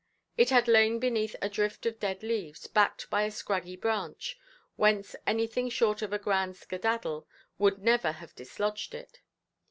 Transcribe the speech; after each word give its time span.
It 0.35 0.49
had 0.49 0.67
lain 0.67 0.97
beneath 0.97 1.35
a 1.43 1.47
drift 1.47 1.85
of 1.85 1.99
dead 1.99 2.23
leaves 2.23 2.65
backed 2.65 3.07
by 3.11 3.21
a 3.21 3.29
scraggy 3.29 3.75
branch, 3.75 4.35
whence 4.75 5.15
anything 5.27 5.69
short 5.69 6.01
of 6.01 6.11
a 6.11 6.17
grand 6.17 6.55
"skedaddle" 6.55 7.27
would 7.59 7.77
never 7.83 8.13
have 8.13 8.33
dislodged 8.33 8.95
it. 8.95 9.21